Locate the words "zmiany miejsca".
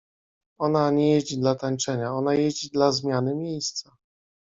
2.91-3.97